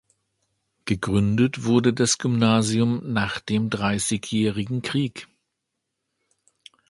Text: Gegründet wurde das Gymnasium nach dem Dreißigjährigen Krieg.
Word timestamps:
Gegründet 0.85 1.63
wurde 1.63 1.93
das 1.93 2.17
Gymnasium 2.17 3.13
nach 3.13 3.39
dem 3.39 3.69
Dreißigjährigen 3.69 4.81
Krieg. 4.81 5.27